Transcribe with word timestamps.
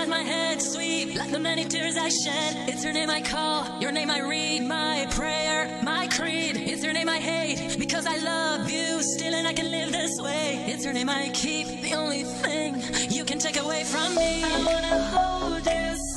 inside 0.00 0.08
my 0.08 0.22
head 0.22 0.62
sweep 0.62 1.14
like 1.14 1.30
the 1.30 1.38
many 1.38 1.64
tears 1.64 1.96
I 1.96 2.08
shed. 2.08 2.68
It's 2.68 2.82
your 2.82 2.92
name 2.92 3.10
I 3.10 3.20
call, 3.20 3.66
your 3.80 3.92
name 3.92 4.10
I 4.10 4.20
read, 4.20 4.62
my 4.62 5.06
prayer, 5.10 5.78
my 5.82 6.06
creed. 6.06 6.56
It's 6.56 6.82
your 6.82 6.92
name 6.94 7.08
I 7.08 7.18
hate 7.18 7.78
because 7.78 8.06
I 8.06 8.16
love 8.16 8.70
you 8.70 9.02
still 9.02 9.34
and 9.34 9.46
I 9.46 9.52
can 9.52 9.70
live 9.70 9.92
this 9.92 10.18
way. 10.18 10.64
It's 10.68 10.84
your 10.84 10.94
name 10.94 11.10
I 11.10 11.28
keep, 11.34 11.82
the 11.82 11.94
only 11.94 12.24
thing 12.24 12.82
you 13.10 13.24
can 13.24 13.38
take 13.38 13.58
away 13.58 13.84
from 13.84 14.14
me. 14.14 14.42
I 14.42 14.64
wanna 14.64 15.02
hold 15.14 15.66
you 15.66 16.09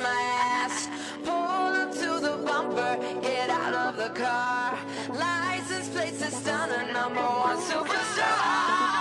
my 0.00 0.20
ass. 0.60 0.88
Pull 1.24 1.72
up 1.82 1.92
to 1.92 2.20
the 2.20 2.36
bumper, 2.44 2.96
get 3.20 3.50
out 3.50 3.74
of 3.74 3.96
the 3.96 4.10
car. 4.10 4.78
License 5.08 5.88
plates, 5.88 6.22
a 6.22 6.30
stunner, 6.30 6.92
number 6.92 7.20
one 7.20 7.58
superstar. 7.58 8.91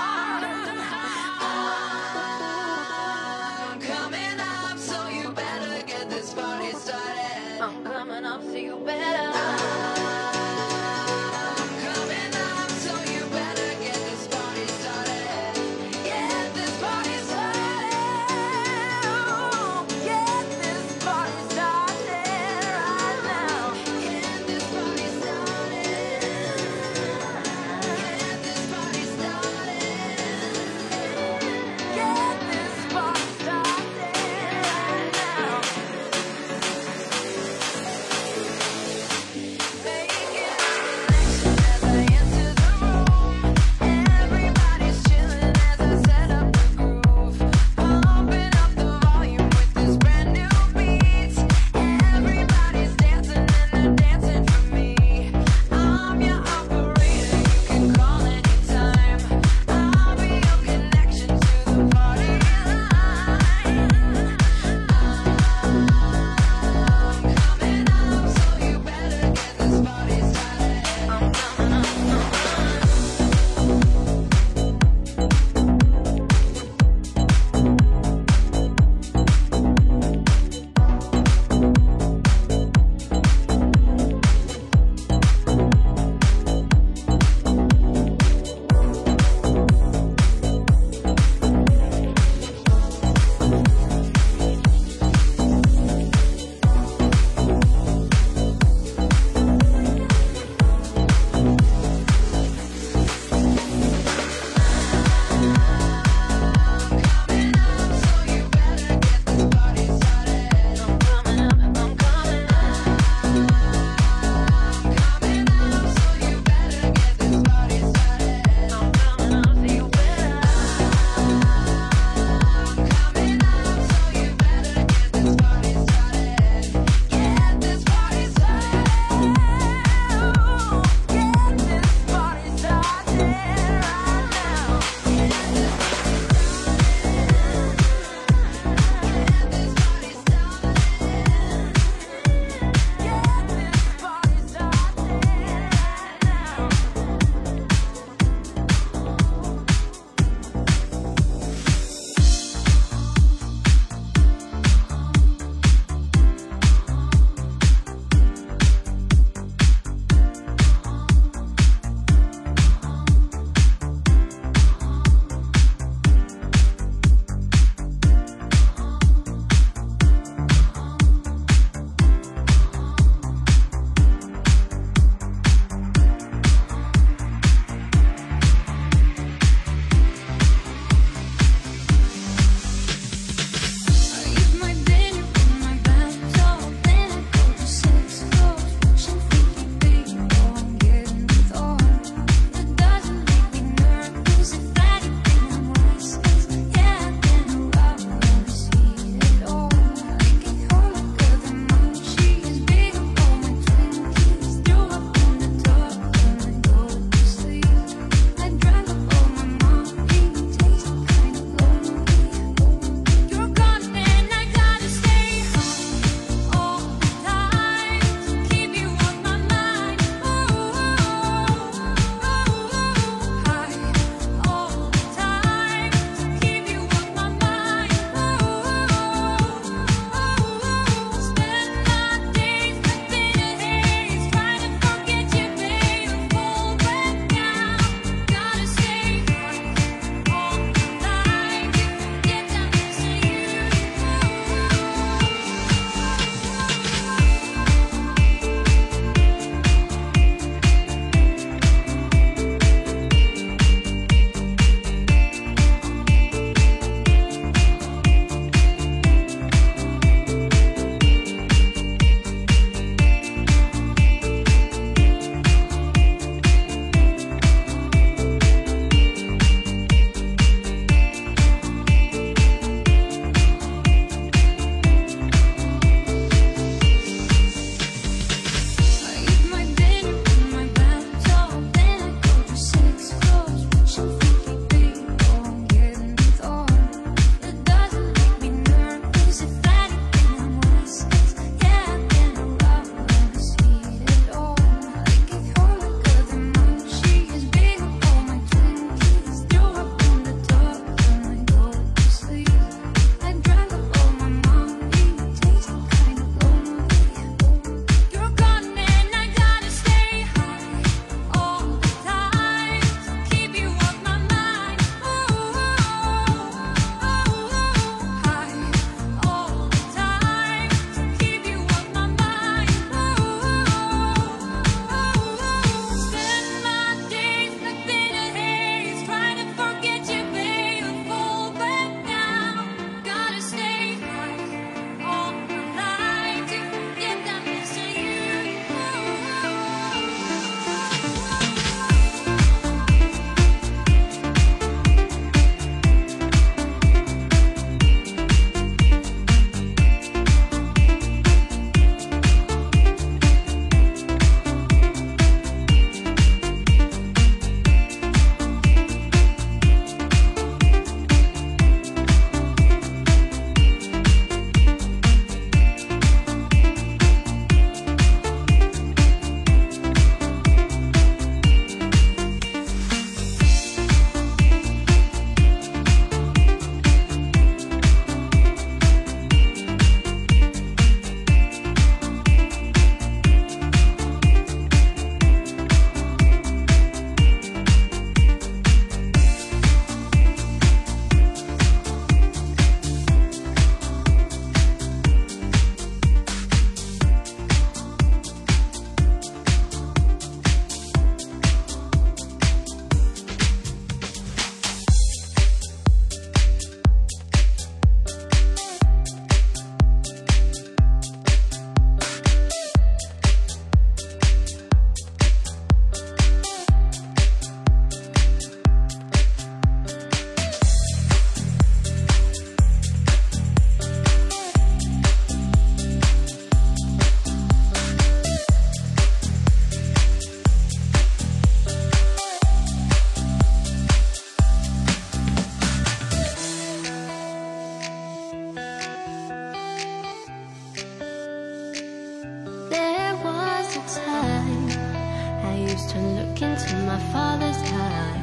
into 446.41 446.75
my 446.77 446.97
father's 447.11 447.57
eyes. 447.71 448.20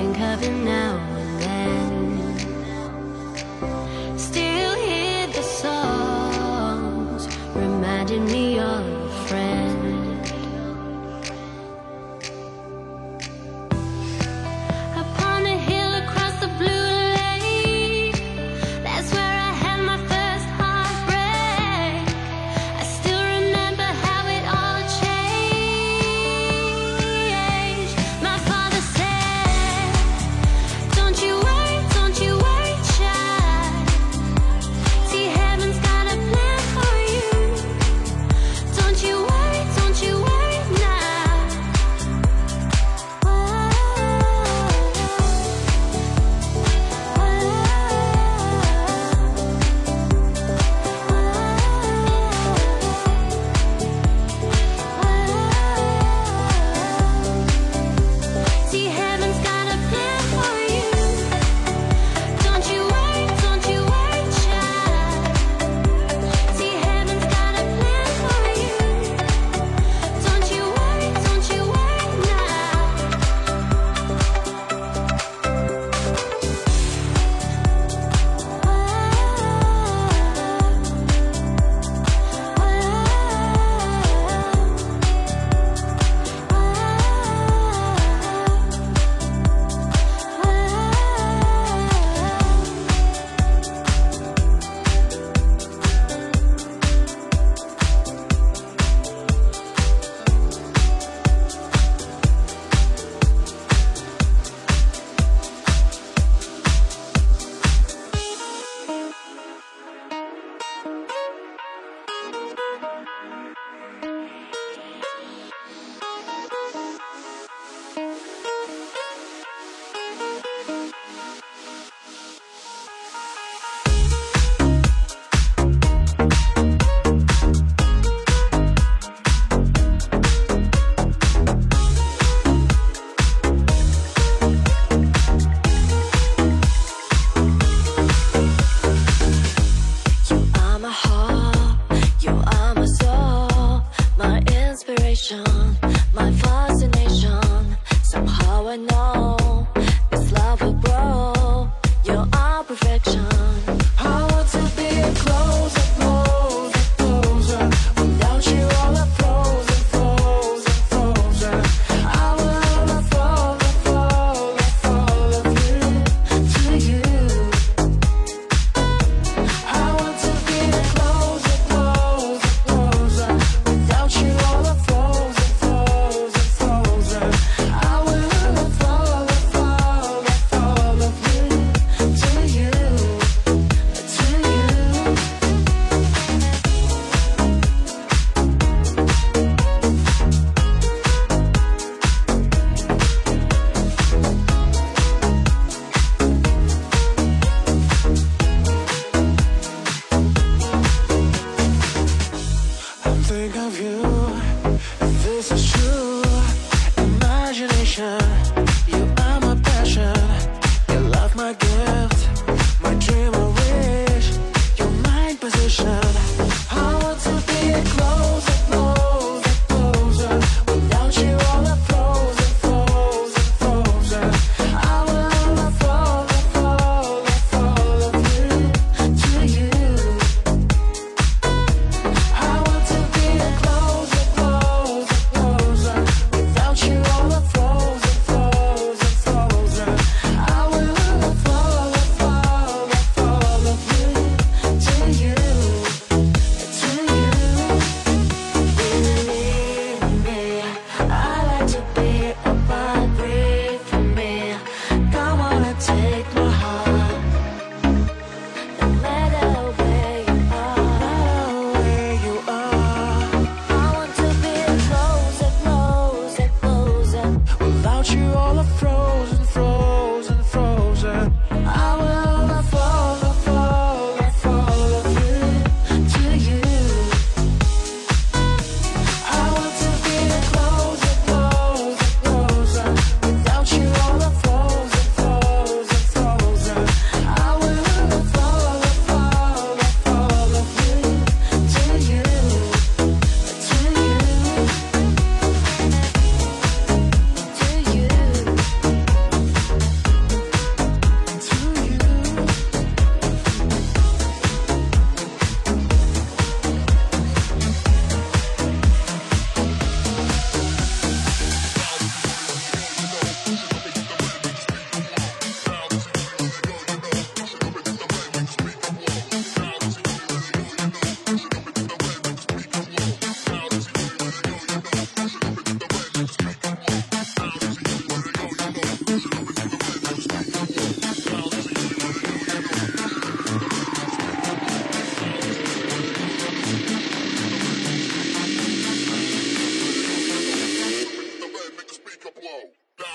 Frozen 0.00 1.39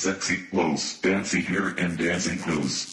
sexy 0.00 0.38
clothes, 0.50 0.94
fancy 0.94 1.42
hair 1.42 1.74
and 1.76 1.98
dancing 1.98 2.38
clothes. 2.38 2.89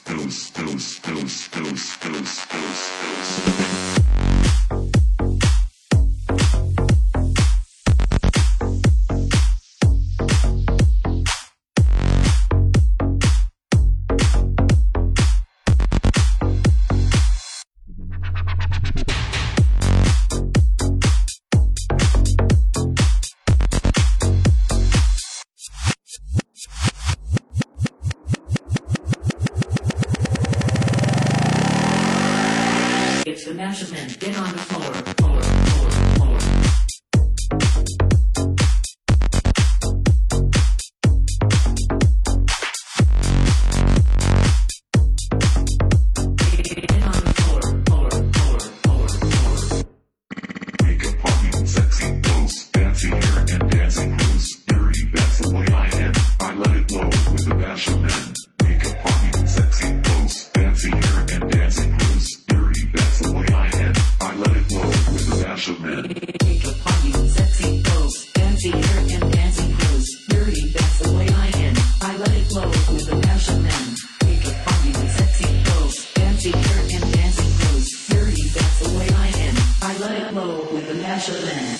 master. 81.30 81.77